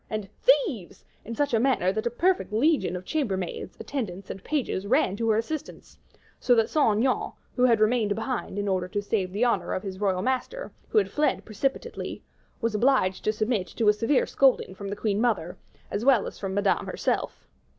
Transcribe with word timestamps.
and 0.09 0.27
"Thieves!" 0.41 1.05
in 1.23 1.35
such 1.35 1.53
a 1.53 1.59
manner 1.59 1.91
that 1.91 2.07
a 2.07 2.09
perfect 2.09 2.51
legion 2.51 2.95
of 2.95 3.05
chamber 3.05 3.37
maids, 3.37 3.77
attendants, 3.79 4.31
and 4.31 4.43
pages, 4.43 4.87
ran 4.87 5.15
to 5.15 5.29
her 5.29 5.37
assistance; 5.37 5.99
so 6.39 6.55
that 6.55 6.71
Saint 6.71 6.97
Aignan, 6.97 7.33
who 7.55 7.65
had 7.65 7.79
remained 7.79 8.15
behind 8.15 8.57
in 8.57 8.67
order 8.67 8.87
to 8.87 8.99
save 8.99 9.31
the 9.31 9.45
honor 9.45 9.73
of 9.75 9.83
his 9.83 9.99
royal 10.01 10.23
master, 10.23 10.71
who 10.87 10.97
had 10.97 11.11
fled 11.11 11.45
precipitately, 11.45 12.23
was 12.61 12.73
obliged 12.73 13.23
to 13.25 13.31
submit 13.31 13.67
to 13.67 13.89
a 13.89 13.93
severe 13.93 14.25
scolding 14.25 14.73
from 14.73 14.87
the 14.87 14.95
queen 14.95 15.21
mother, 15.21 15.55
as 15.91 16.03
well 16.03 16.25
as 16.25 16.39
from 16.39 16.55
Madame 16.55 16.87
herself. 16.87 17.47